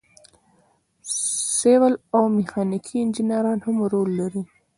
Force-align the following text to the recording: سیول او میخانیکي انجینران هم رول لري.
سیول 1.59 1.93
او 2.15 2.21
میخانیکي 2.37 2.95
انجینران 3.03 3.59
هم 3.65 3.75
رول 3.93 4.09
لري. 4.19 4.41